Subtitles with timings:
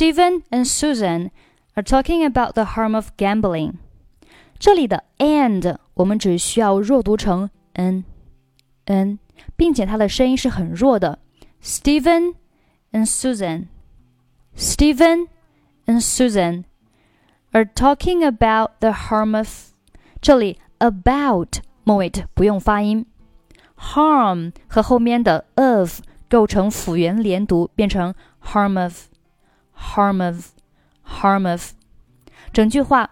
[0.00, 1.30] Steven and Susan
[1.76, 3.74] are talking about the harm of gambling。
[4.58, 8.04] 这里的 and 我们只需要弱读成 n
[8.86, 9.18] n，
[9.58, 11.18] 并且它的声音是很弱的。
[11.62, 12.36] Steven
[12.92, 13.66] and Susan,
[14.56, 15.28] Steven
[15.84, 16.64] and Susan
[17.50, 19.74] are talking about the harm of。
[20.22, 23.04] 这里 about 末尾不用发音
[23.76, 29.10] ，harm 和后面的 of 构成辅元连读，变成 harm of。
[29.80, 30.52] harm of,
[31.02, 31.72] harm of。
[32.52, 33.10] 整句话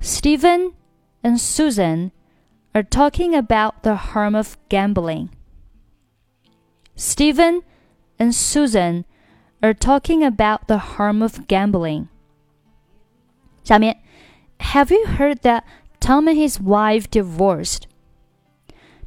[0.00, 0.72] ，Steven
[1.22, 2.10] and Susan
[2.72, 5.28] are talking about the harm of gambling.
[6.96, 7.62] Steven
[8.18, 9.04] and Susan
[9.60, 12.08] are talking about the harm of gambling.
[13.64, 13.98] 下面
[14.58, 15.62] ，Have you heard that
[16.00, 17.82] Tom and his wife divorced？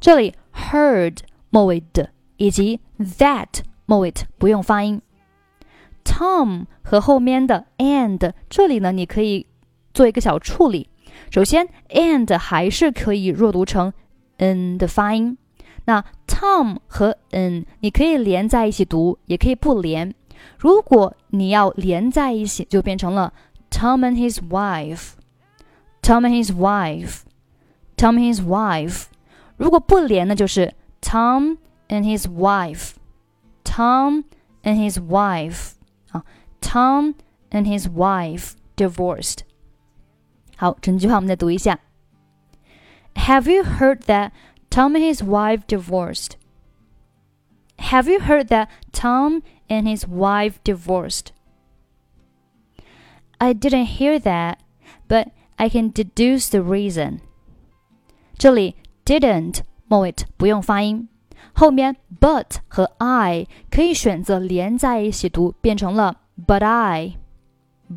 [0.00, 1.18] 这里 heard
[1.50, 5.00] 末尾的以及 that 末尾不用发音。
[6.14, 9.48] Tom 和后面的 and 这里呢，你可以
[9.92, 10.88] 做一个小处理。
[11.28, 13.92] 首先，and 还是可以弱读成
[14.36, 15.36] n 的发音。
[15.86, 20.14] 那 Tom 和 n 你可以连在一起读，也可以不连。
[20.56, 23.32] 如果你要连在一起，就变成了
[23.68, 25.14] Tom and his wife。
[26.00, 27.22] Tom and his wife。
[27.96, 29.06] Tom and his wife。
[29.56, 31.56] 如果不连呢，就是 Tom
[31.88, 32.92] and his wife。
[33.64, 34.22] Tom
[34.62, 35.72] and his wife。
[36.13, 36.23] 啊，
[36.61, 37.15] Tom
[37.51, 39.39] and his wife divorced。
[40.57, 41.79] 好，整句话我们再读一下。
[43.15, 44.31] Have you heard that
[44.69, 46.33] Tom and his wife divorced?
[47.77, 51.27] Have you heard that Tom and his wife divorced?
[53.37, 54.57] I didn't hear that,
[55.07, 57.19] but I can deduce the reason.
[58.37, 61.07] 这里 didn't 末尾不用发音，
[61.54, 67.16] 后面 but 和 I 可以选择连在一起读，变成了 but I,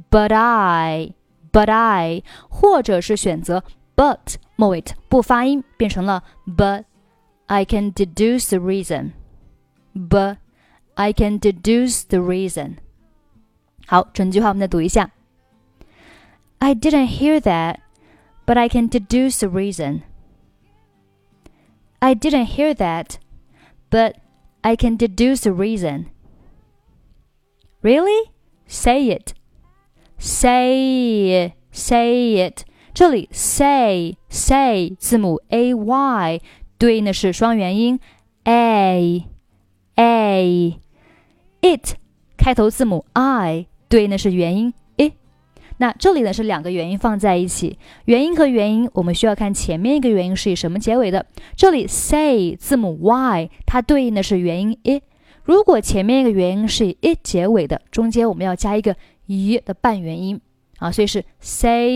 [0.09, 1.13] but I。
[1.49, 3.63] but I，或者是选择
[3.95, 6.83] but 末尾不发音，变成了 but
[7.47, 9.13] I can deduce the reason.
[9.95, 10.37] But
[10.93, 12.75] I can deduce the reason.
[13.87, 15.09] 好，整句话我们再读一下。
[16.59, 17.77] I didn't hear that,
[18.45, 20.01] but I can deduce the reason.
[21.99, 23.15] I didn't hear that,
[23.90, 24.14] but
[24.62, 26.06] I can deduce the reason.
[27.82, 28.30] Really?
[28.66, 29.34] Say it.
[30.18, 32.64] Say say it，
[32.94, 36.40] 这里 say say 字母 a y
[36.78, 37.98] 对应的是双元音
[38.44, 39.24] a
[39.96, 41.94] a。it
[42.36, 44.72] 开头字母 i 对应的是元音 i。
[45.77, 51.25] 那这里呢是两个元音放在一起，元音和元音我们需要看前面一个元音是以什么结尾的。
[51.55, 55.01] 这里 say 字母 y 它对应的是元音 i。
[55.43, 58.95] 如果前面一个元音是以 i 结尾的，中间我们要加一个
[59.27, 60.41] i 的半元音。
[60.79, 61.89] 啊，所以是 say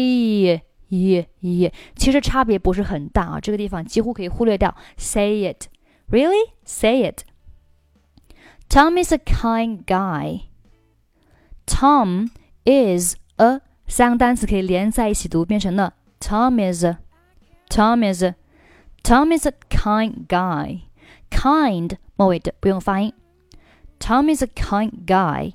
[0.90, 5.68] 一一，其实差别不是很大啊，这个地方几乎可以忽略掉 say it。
[6.09, 6.52] Really?
[6.66, 7.22] Say it.
[8.70, 10.41] Tom is a kind guy.
[11.66, 12.30] Tom
[12.66, 16.99] is a 三个单词可以连在一起读，变成了 Tom is a,
[17.69, 18.34] Tom is a,
[19.03, 20.81] Tom is a kind guy.
[21.31, 23.12] Kind 末尾的不用发音。
[23.99, 25.53] Tom is a kind guy,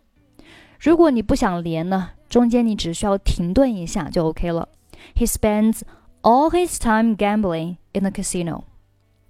[0.86, 4.70] 如果你不想连呢，中间你只需要停顿一下就 OK 了。
[5.16, 5.82] He spends
[6.22, 8.64] all his time gambling in the casino.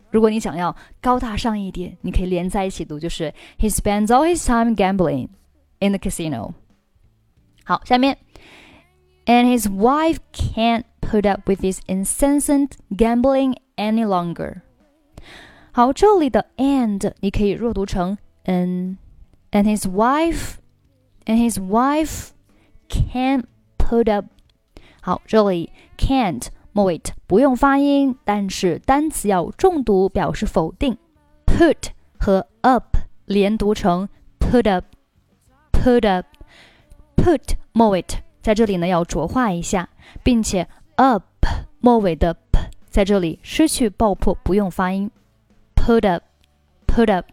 [0.09, 5.29] 如果你想要高大上一点，你可以连在一起读，就是 He spends all his time gambling
[5.79, 6.53] in the casino。
[7.63, 8.17] 好，下面，
[9.25, 14.61] and his wife can't put up with his incessant gambling any longer。
[15.71, 20.55] 好，这里的 and 你可以弱读成 n。And his wife,
[21.25, 22.29] and his wife
[22.89, 23.45] can't
[23.77, 24.25] put up。
[25.01, 30.97] 好，这里 can't 末尾不用发音，但是单词要重读表示否定。
[31.45, 31.89] Put
[32.19, 34.07] 和 up 连读成
[34.39, 38.03] put up，put up。Put 末尾
[38.41, 39.89] 在这里呢要浊化一下，
[40.23, 41.23] 并且 up
[41.79, 42.59] 末尾的 p
[42.89, 45.11] 在这里失去爆破，不用发音。
[45.75, 46.23] put up,
[46.87, 47.25] put up.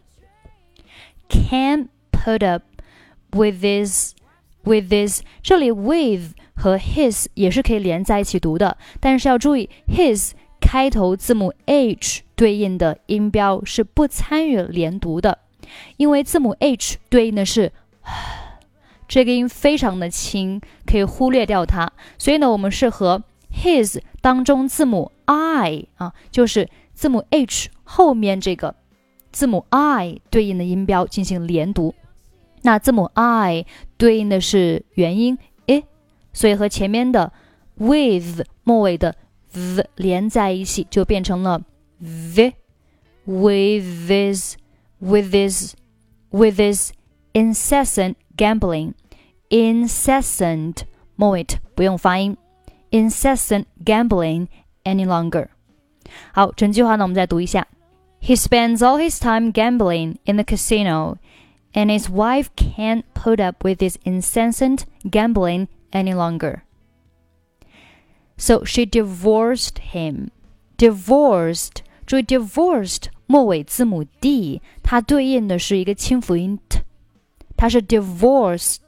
[1.27, 2.63] Can't put up
[3.34, 4.12] With this,
[4.64, 5.22] with this.
[5.42, 15.40] 这里 with 和 his 也是可以连在一起读的，但是要注意 his 开头字母 h 对应的音标是不参与连读的，
[15.96, 17.72] 因为字母 h 对应的是
[19.06, 21.92] 这个音非常的轻，可以忽略掉它。
[22.18, 23.22] 所以呢，我们是和
[23.52, 28.74] his 当中字母 i 啊，就是字母 h 后面这个
[29.30, 31.94] 字母 i 对应的音标进行连读，
[32.63, 33.65] 那字母 i
[33.97, 35.37] 对应的是元音
[35.67, 35.83] i，
[36.33, 37.31] 所以和前面的
[37.75, 39.15] with 末尾的
[39.53, 41.61] v 连在一起，就变成了
[41.99, 42.53] v
[43.25, 44.55] with this
[44.99, 45.75] with this
[46.31, 46.91] with this
[47.33, 50.75] incessant gambling，incessant
[51.15, 51.45] 末尾
[51.75, 52.37] 不用发音，
[52.91, 54.47] incessant gambling
[54.83, 55.47] any longer。
[56.31, 57.67] 好，整句话呢，我们再读一下。
[58.21, 61.15] He spends all his time gambling in the casino,
[61.73, 66.63] and his wife can't put up with his incessant gambling any longer.
[68.37, 70.29] So she divorced him.
[70.77, 76.79] Divorced，注意 divorced 末尾字母 d，它对应的是一个清辅音 t，
[77.57, 78.79] 它是 divorced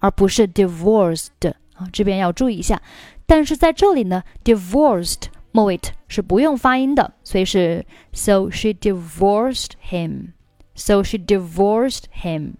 [0.00, 2.82] 而不是 divorced 啊，这边要注意一下。
[3.24, 10.32] 但是在这里呢，divorced 末尾是不用发音的，所以是 So she divorced him.
[10.74, 12.58] So she divorced him.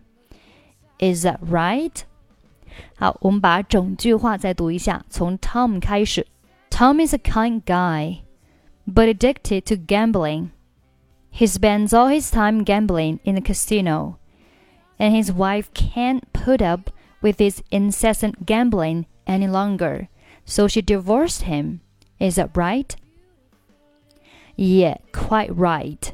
[0.98, 2.02] Is that right?
[2.96, 6.26] 好，我们把整句话再读一下，从 Tom 开始。
[6.70, 8.22] Tom is a kind guy,
[8.86, 10.50] but addicted to gambling.
[11.30, 14.16] He spends all his time gambling in the casino,
[14.98, 16.90] and his wife can't put up
[17.22, 20.08] with his incessant gambling any longer,
[20.44, 21.80] so she divorced him.
[22.18, 22.94] Is that right?
[24.56, 26.12] Yeah, quite right.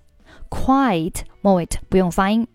[0.48, 2.46] Quite 末尾不用发音。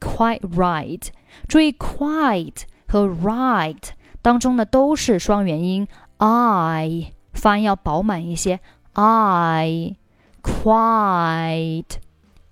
[0.00, 1.08] Quite right.
[1.48, 5.88] 注意 quite 和 right 当中呢都是双元音，
[6.18, 8.60] i 发音要饱满一些。
[8.94, 9.96] I
[10.42, 11.98] quite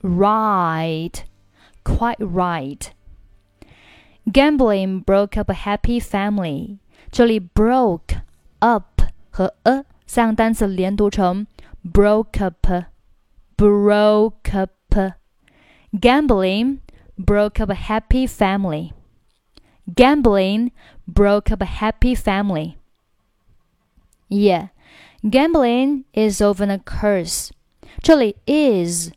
[0.02, 1.12] right,
[1.84, 2.88] quite right.
[4.26, 6.78] Gambling broke up a happy family.
[7.10, 8.20] 这里 broke
[8.60, 11.46] up 和 a 三个单词连读成
[11.84, 12.66] broke up,
[13.56, 14.70] broke up.
[15.98, 16.80] Gambling
[17.18, 18.92] broke up a happy family.
[19.94, 20.72] Gambling
[21.06, 22.78] broke up a happy family.
[24.28, 24.68] Yeah,
[25.28, 27.50] gambling is often a curse.
[28.02, 29.10] 这里 is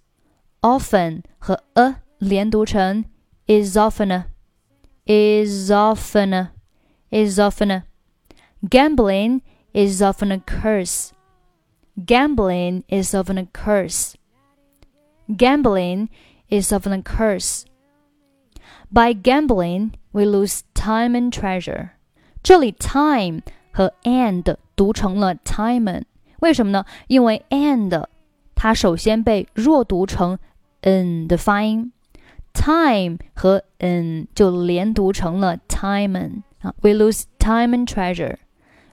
[0.62, 3.06] often 和 a 连读成
[3.48, 4.26] is often
[5.06, 6.50] is often
[7.12, 7.84] is often
[8.68, 9.42] gambling
[9.74, 11.12] is often a curse.
[12.06, 14.16] Gambling is often a curse.
[15.28, 16.10] Gambling
[16.50, 17.66] is often a curse.
[18.92, 21.92] By gambling, we lose time and treasure.
[22.44, 26.04] 这里 time 和 and 读成了 time，
[26.40, 26.86] 为什么呢？
[27.08, 28.06] 因为 and
[28.54, 30.38] 它首先被弱读成
[30.82, 31.92] n 的发音，
[32.54, 36.74] time 和 n 就连读成了 time 啊。
[36.82, 38.38] We lose time and treasure.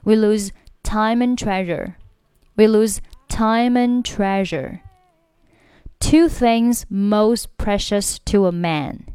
[0.03, 0.49] We lose
[0.81, 1.93] time and treasure.
[2.55, 2.97] We lose
[3.29, 4.79] time and treasure.
[6.05, 9.05] Two things most precious to a man.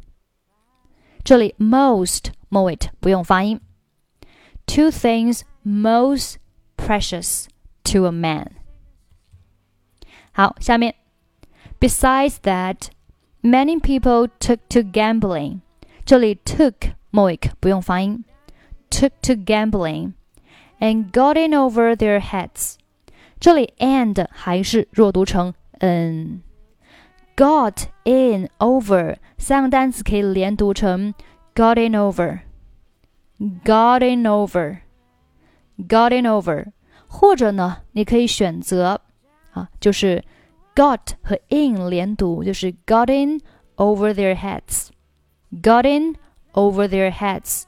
[1.23, 3.59] 这里 most 末尾不用发音。
[4.65, 6.35] Two things most
[6.77, 7.47] precious
[7.83, 8.47] to a man.
[10.31, 10.95] 好，下面
[11.79, 12.87] Besides that,
[13.43, 15.59] many people took to gambling.
[16.05, 18.23] 这里 took 末尾不用发音。
[18.89, 20.13] Took to gambling
[20.79, 22.75] and got in over their heads。
[23.39, 26.41] 这里 and 还是弱读成 n。
[27.35, 31.13] got in over 三个单词可以连读成
[31.53, 36.71] got in over，got in over，got in over，
[37.07, 39.01] 或者呢，你可以选择
[39.51, 40.23] 啊，就是
[40.75, 43.39] got 和 in 连读，就是 got in
[43.75, 46.15] over their heads，got in
[46.53, 47.63] over their heads，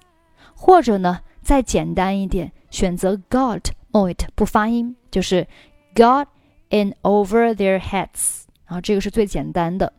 [0.55, 5.47] 或者呢再简单一点，选择 got o it 不发音，就是
[5.93, 6.25] got
[6.69, 8.42] in over their heads。
[8.74, 9.92] 然后这个是最简单的。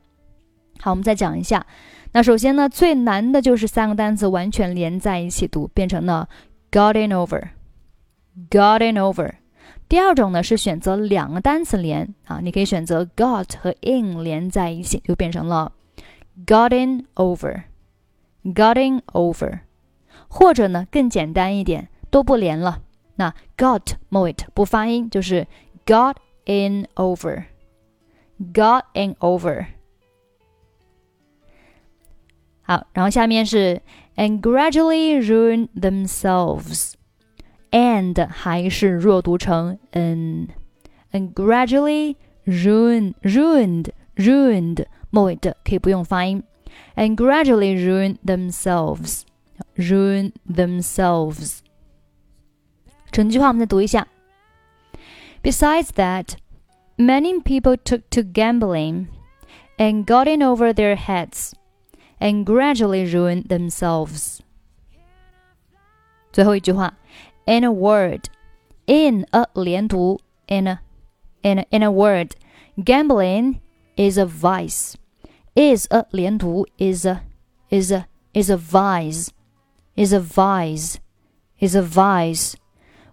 [0.82, 1.66] 好，我们再讲一下。
[2.12, 6.28] 那首先呢，最难的就是三个单词完全连在一起读，变成了
[6.70, 9.32] gotten over，gotten over。
[9.88, 15.72] 第二种呢是选择两个单词连啊，你可以选择 got 和 in 连在一起，就变成了
[16.46, 19.60] gotten over，gotten over。
[20.28, 22.82] 或者呢更简单一点，都不连了，
[23.16, 25.48] 那 got mo it 不发音，就是
[25.86, 26.16] got
[26.46, 27.46] in over，got
[28.95, 29.67] in over。
[32.63, 33.83] 好，然后下面是
[34.17, 40.49] and gradually ruin themselves，and 还是弱读成 n
[41.13, 42.15] and gradually
[42.47, 46.43] ruin ruined ruined 末尾的可以不用发音，
[46.95, 49.23] and gradually ruin themselves
[49.77, 51.59] ruin themselves。
[53.11, 54.07] 整句话我们再读一下。
[55.43, 56.35] Besides that,
[56.97, 59.09] many people took to gambling
[59.79, 61.55] and got in over their heads
[62.21, 64.41] and gradually ruin themselves.
[66.33, 66.95] 最后一句话，
[67.47, 68.25] in a word,
[68.87, 70.81] in a 连读，in a
[71.43, 72.33] in a, in a word,
[72.77, 73.61] gambling
[73.97, 74.95] is a vice.
[75.55, 77.23] is a 连读 is a
[77.71, 79.31] is a is a vice
[79.97, 80.99] is a vice
[81.59, 82.57] is a vice.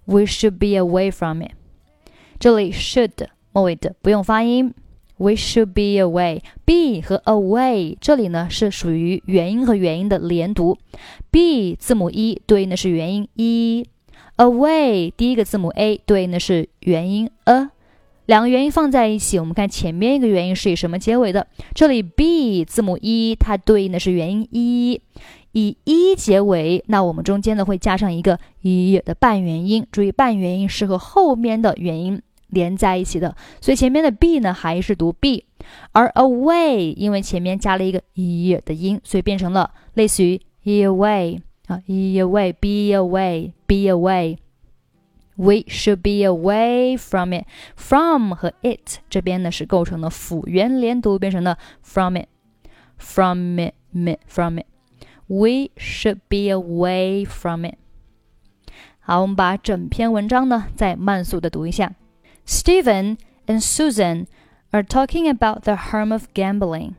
[0.06, 1.54] We should be away from it.
[2.40, 4.75] 这里 should 末尾的不用发音。
[5.19, 6.41] we should be away.
[6.65, 10.77] Be 和 away 这里呢是属于元音和元音的连读。
[11.31, 17.69] be 字母 e 对应的是元音 e，away 第一个字母 a 对应的是元音 a。
[18.27, 21.47] 两个元音放在一起，我们看前面一个元音是以什么结尾的？
[21.75, 25.01] 这里 b 字母 e 它对应的是元音 e，
[25.53, 29.87] 以 e 结尾，那我们中间呢会加上一个 e 的半元音。
[29.93, 32.21] 注意半元音是和后面的元音。
[32.53, 35.43] 连在一起的，所以前面的 be 呢还是读 be，
[35.93, 44.37] 而 away 因为前面加了一个 e 的音，所以变成了类似于 e away 啊，e away，be away，be away。
[45.35, 47.47] We should be away from it.
[47.75, 54.67] From 和 it 这边呢是构成了辅元连读，变成了 from it，from it，from it。
[55.27, 57.77] We should be away from it。
[59.01, 61.95] 好，我们把整篇文章呢再慢速的读一下。
[62.45, 64.29] Steven and Susan
[64.73, 66.97] are talking about the harm of gambling.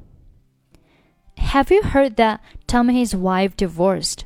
[1.37, 4.25] Have you heard that Tom and his wife divorced?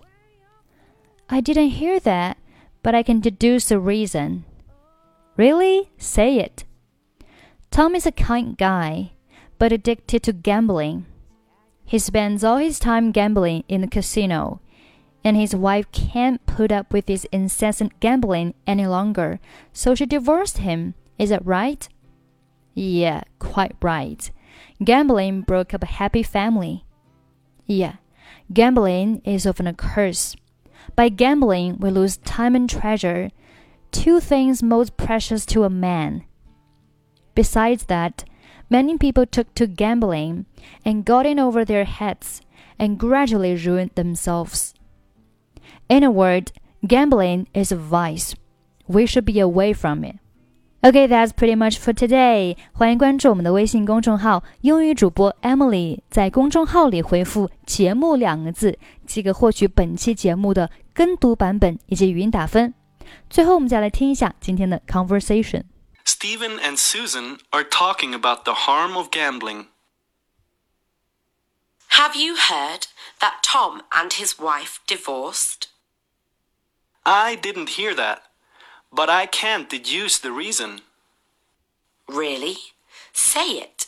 [1.29, 2.37] I didn't hear that,
[2.83, 4.45] but I can deduce the reason.
[5.35, 5.91] Really?
[5.97, 6.63] Say it.
[7.69, 9.11] Tom is a kind guy,
[9.59, 11.05] but addicted to gambling.
[11.85, 14.61] He spends all his time gambling in the casino,
[15.23, 19.39] and his wife can't put up with his incessant gambling any longer,
[19.73, 21.87] so she divorced him is that right?
[22.73, 24.29] Yeah, quite right.
[24.83, 26.85] Gambling broke up a happy family.
[27.65, 27.95] Yeah,
[28.53, 30.35] gambling is often a curse.
[30.95, 33.29] By gambling, we lose time and treasure,
[33.91, 36.23] two things most precious to a man.
[37.35, 38.23] Besides that,
[38.69, 40.45] many people took to gambling
[40.85, 42.41] and got in over their heads
[42.79, 44.73] and gradually ruined themselves.
[45.89, 46.51] In a word,
[46.85, 48.35] gambling is a vice.
[48.87, 50.17] We should be away from it.
[50.87, 52.55] Okay, that's pretty much for today.
[52.71, 62.73] 欢迎关注我们的微信公众号“英语主播 Emily”，在公众号里回复“节目”两个字，即可获取本期节目的跟读版本以及语音打分。
[63.29, 65.63] 最后，我们再来听一下今天的 conversation。
[66.05, 69.65] Steven and Susan are talking about the harm of gambling.
[71.89, 72.83] Have you heard
[73.19, 75.67] that Tom and his wife divorced?
[77.03, 78.19] I didn't hear that.
[78.97, 80.81] But I can't deduce the reason.
[82.07, 82.57] Really?
[83.13, 83.85] Say it.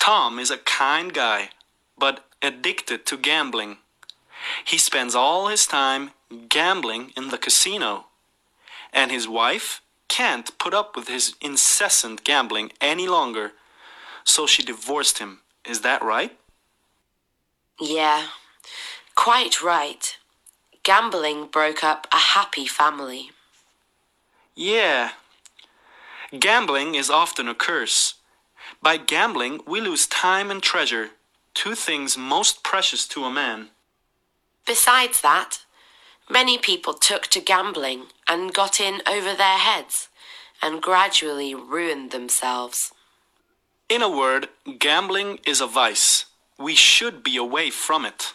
[0.00, 1.50] Tom is a kind guy,
[1.96, 3.76] but addicted to gambling.
[4.64, 6.10] He spends all his time
[6.48, 8.06] gambling in the casino.
[8.92, 13.52] And his wife can't put up with his incessant gambling any longer,
[14.24, 15.42] so she divorced him.
[15.64, 16.36] Is that right?
[17.78, 18.26] Yeah,
[19.14, 20.16] quite right.
[20.88, 23.30] Gambling broke up a happy family.
[24.56, 25.10] Yeah.
[26.40, 28.14] Gambling is often a curse.
[28.80, 31.10] By gambling, we lose time and treasure,
[31.52, 33.68] two things most precious to a man.
[34.66, 35.58] Besides that,
[36.30, 40.08] many people took to gambling and got in over their heads
[40.62, 42.94] and gradually ruined themselves.
[43.90, 46.24] In a word, gambling is a vice.
[46.58, 48.32] We should be away from it.